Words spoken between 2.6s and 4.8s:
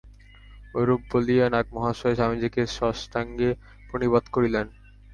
সাষ্টাঙ্গে প্রণিপাত করিলেন।